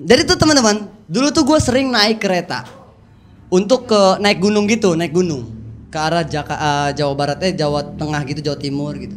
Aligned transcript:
Jadi 0.00 0.24
tuh 0.24 0.36
teman-teman, 0.40 0.88
dulu 1.04 1.28
tuh 1.28 1.44
gue 1.44 1.58
sering 1.60 1.92
naik 1.92 2.24
kereta 2.24 2.64
untuk 3.52 3.84
ke 3.84 4.16
naik 4.16 4.40
gunung 4.40 4.64
gitu, 4.64 4.96
naik 4.96 5.12
gunung 5.12 5.44
ke 5.92 5.98
arah 6.00 6.24
Jaka, 6.24 6.56
eh, 6.56 6.90
Jawa 6.96 7.12
Barat, 7.12 7.38
eh 7.44 7.52
Jawa 7.52 7.84
Tengah 7.84 8.24
gitu, 8.24 8.40
Jawa 8.40 8.56
Timur 8.56 8.96
gitu. 8.96 9.12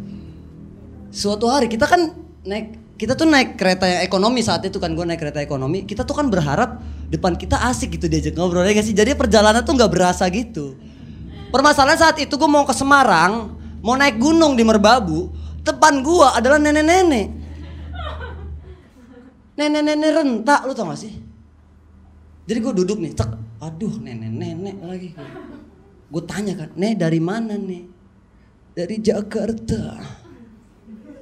Suatu 1.13 1.47
hari 1.47 1.71
kita 1.71 1.87
kan 1.87 2.11
naik, 2.43 2.99
kita 2.99 3.15
tuh 3.15 3.29
naik 3.29 3.55
kereta 3.55 3.87
yang 3.87 4.01
ekonomi 4.03 4.43
saat 4.43 4.67
itu 4.67 4.75
kan 4.75 4.91
gue 4.91 5.05
naik 5.07 5.23
kereta 5.23 5.39
ekonomi. 5.39 5.87
Kita 5.87 6.03
tuh 6.03 6.19
kan 6.19 6.27
berharap 6.27 6.83
depan 7.07 7.39
kita 7.39 7.63
asik 7.69 7.95
gitu 7.95 8.11
diajak 8.11 8.35
ngobrol 8.35 8.67
ya 8.67 8.75
gak 8.75 8.83
sih. 8.83 8.97
Jadi 8.97 9.15
perjalanan 9.15 9.63
tuh 9.63 9.79
nggak 9.79 9.91
berasa 9.93 10.27
gitu. 10.27 10.75
Permasalahan 11.53 11.99
saat 12.01 12.17
itu 12.19 12.33
gue 12.33 12.49
mau 12.49 12.65
ke 12.65 12.73
Semarang, 12.73 13.55
mau 13.79 13.93
naik 13.95 14.17
gunung 14.17 14.57
di 14.57 14.65
Merbabu, 14.65 15.29
depan 15.63 16.03
gua 16.03 16.35
adalah 16.35 16.59
nenek-nenek 16.59 17.42
nenek-nenek 19.57 20.11
rentak 20.13 20.61
lu 20.65 20.73
tau 20.73 20.89
gak 20.89 20.99
sih? 21.01 21.13
Jadi 22.43 22.59
gue 22.59 22.73
duduk 22.83 22.97
nih 22.99 23.15
cek 23.15 23.31
aduh 23.63 23.95
nenek-nenek 24.01 24.77
lagi. 24.83 25.09
Gue 26.11 26.23
tanya 26.27 26.53
kan 26.59 26.69
nek 26.75 26.99
dari 26.99 27.19
mana 27.23 27.55
nih? 27.55 27.83
Dari 28.73 28.97
Jakarta. 28.99 30.01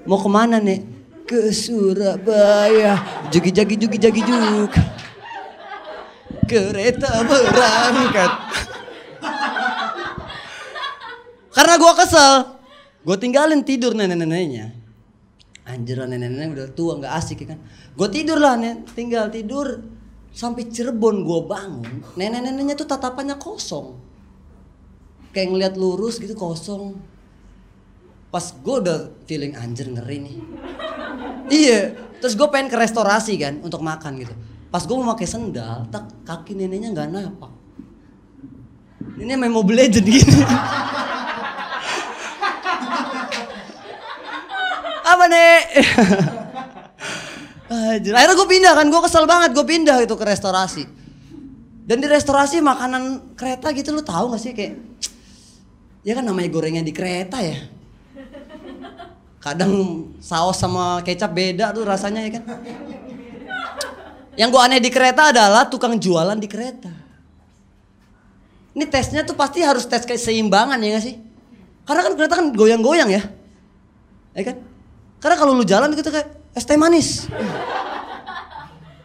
Mau 0.07 0.17
ke 0.17 0.29
mana 0.31 0.57
nih 0.57 0.81
ke 1.29 1.53
Surabaya. 1.53 3.27
Jugi 3.29 3.51
jagi 3.53 3.75
jugi 3.77 3.97
jagi 4.01 4.21
juk 4.25 4.73
kereta 6.49 7.23
berangkat. 7.23 8.31
Karena 11.51 11.75
gue 11.75 11.93
kesel 11.99 12.34
gue 13.01 13.17
tinggalin 13.17 13.65
tidur 13.65 13.98
nenek-neneknya 13.98 14.80
anjir 15.61 16.01
nenek-nenek 16.01 16.57
udah 16.57 16.67
tua 16.73 16.97
nggak 16.97 17.13
asik 17.13 17.45
ya 17.45 17.53
kan. 17.55 17.59
Gue 17.93 18.07
tidur 18.09 18.41
lah 18.41 18.57
nih 18.57 18.81
tinggal 18.97 19.29
tidur. 19.29 19.81
Sampai 20.31 20.71
Cirebon 20.71 21.27
gue 21.27 21.39
bangun 21.43 22.07
nenek-neneknya 22.15 22.79
tuh 22.79 22.87
tatapannya 22.87 23.35
kosong. 23.35 23.99
Kayak 25.35 25.48
ngeliat 25.51 25.73
lurus 25.76 26.23
gitu 26.23 26.34
kosong. 26.34 26.95
Pas 28.32 28.55
gue 28.55 28.76
udah 28.79 29.12
feeling 29.27 29.59
anjir 29.59 29.91
ngeri 29.91 30.17
nih. 30.23 30.37
Iya 31.51 31.79
terus 32.23 32.37
gue 32.37 32.48
pengen 32.48 32.71
ke 32.71 32.77
restorasi 32.79 33.35
kan 33.35 33.59
untuk 33.59 33.84
makan 33.84 34.23
gitu. 34.23 34.34
Pas 34.71 34.87
gue 34.87 34.95
mau 34.95 35.12
pakai 35.13 35.27
sendal 35.27 35.84
tak 35.91 36.07
kaki 36.23 36.55
neneknya 36.55 36.95
nggak 36.95 37.09
napak. 37.12 37.51
Ini 39.20 39.35
main 39.37 39.51
Mobile 39.51 39.85
Legend 39.85 40.07
gini 40.07 40.34
apa 45.21 45.29
Anjir. 47.71 48.11
Akhirnya 48.11 48.35
gue 48.35 48.49
pindah 48.51 48.73
kan, 48.75 48.85
gue 48.91 49.01
kesel 49.07 49.23
banget 49.23 49.55
gue 49.55 49.63
pindah 49.63 50.03
itu 50.03 50.11
ke 50.11 50.25
restorasi. 50.27 50.83
Dan 51.87 52.03
di 52.03 52.07
restorasi 52.11 52.59
makanan 52.59 53.33
kereta 53.39 53.71
gitu 53.71 53.95
lu 53.95 54.03
tahu 54.03 54.35
gak 54.35 54.41
sih 54.43 54.51
kayak 54.51 54.75
ya 56.03 56.13
kan 56.19 56.23
namanya 56.27 56.51
gorengnya 56.51 56.83
di 56.83 56.91
kereta 56.91 57.39
ya. 57.39 57.63
Kadang 59.39 59.71
saus 60.19 60.59
sama 60.59 60.99
kecap 61.01 61.31
beda 61.31 61.71
tuh 61.71 61.87
rasanya 61.87 62.27
ya 62.27 62.31
kan. 62.37 62.43
Yang 64.35 64.49
gue 64.51 64.61
aneh 64.61 64.79
di 64.83 64.91
kereta 64.91 65.31
adalah 65.31 65.63
tukang 65.72 65.95
jualan 65.95 66.35
di 66.35 66.51
kereta. 66.51 66.91
Ini 68.75 68.83
tesnya 68.88 69.23
tuh 69.23 69.35
pasti 69.35 69.63
harus 69.63 69.88
tes 69.88 70.03
keseimbangan 70.03 70.79
ya 70.83 70.99
gak 70.99 71.03
sih? 71.07 71.16
Karena 71.88 72.01
kan 72.03 72.13
kereta 72.19 72.35
kan 72.35 72.47
goyang-goyang 72.51 73.09
ya. 73.16 73.23
Ya 74.35 74.44
kan? 74.44 74.72
Karena 75.22 75.35
kalau 75.38 75.53
lu 75.53 75.61
jalan 75.61 75.94
gitu 75.94 76.09
kayak 76.09 76.33
es 76.57 76.66
teh 76.66 76.75
manis. 76.75 77.29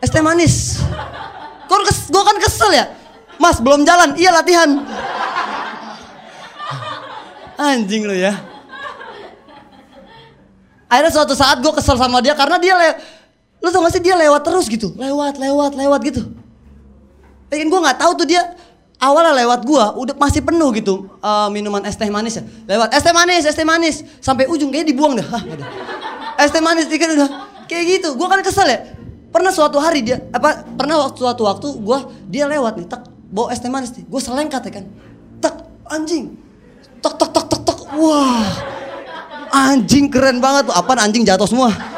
Es 0.00 0.09
teh 0.09 0.25
manis. 0.25 0.81
Gue 1.69 1.78
gua 2.09 2.25
kan 2.25 2.36
kesel 2.41 2.72
ya. 2.72 2.89
Mas 3.36 3.61
belum 3.61 3.84
jalan, 3.84 4.17
iya 4.17 4.33
latihan. 4.33 4.81
Anjing 7.61 8.09
lu 8.09 8.16
ya. 8.16 8.32
Akhirnya 10.88 11.12
suatu 11.12 11.37
saat 11.37 11.60
gue 11.60 11.72
kesel 11.76 12.00
sama 12.00 12.25
dia 12.25 12.32
karena 12.32 12.56
dia 12.56 12.75
le 12.78 12.88
lu 13.60 13.69
tau 13.75 13.82
gak 13.82 13.99
sih 13.99 14.03
dia 14.05 14.15
lewat 14.15 14.47
terus 14.47 14.71
gitu, 14.71 14.94
lewat, 14.97 15.37
lewat, 15.37 15.75
lewat 15.75 16.00
gitu. 16.06 16.22
Pengen 17.53 17.69
gue 17.69 17.81
nggak 17.82 17.99
tahu 17.99 18.12
tuh 18.25 18.26
dia 18.28 18.56
awalnya 18.97 19.37
lewat 19.44 19.60
gua 19.69 19.93
udah 19.97 20.16
masih 20.16 20.41
penuh 20.41 20.72
gitu 20.72 21.10
uh, 21.21 21.53
minuman 21.53 21.84
es 21.84 21.97
teh 21.99 22.09
manis 22.09 22.41
ya. 22.41 22.44
Lewat 22.65 22.94
es 22.97 23.03
teh 23.05 23.12
manis, 23.12 23.43
es 23.44 23.56
teh 23.56 23.66
manis 23.66 24.05
sampai 24.22 24.49
ujung 24.49 24.72
kayaknya 24.72 24.88
dibuang 24.93 25.19
dah. 25.19 25.26
Hah, 25.26 25.43
es 26.41 26.51
teh 26.53 26.63
manis 26.63 26.87
dikit 26.89 27.09
udah 27.13 27.29
kayak 27.69 27.85
gitu. 27.99 28.09
Gue 28.15 28.27
kan 28.29 28.41
kesel 28.45 28.69
ya. 28.69 28.81
Pernah 29.33 29.53
suatu 29.53 29.77
hari 29.77 30.01
dia 30.01 30.23
apa 30.33 30.65
pernah 30.65 31.05
waktu 31.05 31.19
suatu 31.21 31.43
waktu 31.45 31.69
gue 31.77 31.99
dia 32.33 32.49
lewat 32.49 32.81
nih 32.81 32.87
tak 32.89 33.09
bawa 33.29 33.53
es 33.53 33.61
teh 33.61 33.73
manis 33.73 33.93
nih. 33.97 34.05
Gue 34.07 34.21
selengkat 34.21 34.63
ya 34.69 34.73
kan. 34.81 34.85
Tak 35.41 35.55
anjing. 35.93 36.37
Tok 37.01 37.15
tok 37.21 37.31
tok 37.33 37.47
tok 37.49 37.63
tok 37.65 37.81
wah. 38.01 38.49
Anjing 39.53 40.13
keren 40.13 40.41
banget 40.41 40.69
tuh. 40.69 40.75
Apaan 40.77 41.09
anjing 41.09 41.25
jatuh 41.25 41.49
semua 41.49 41.96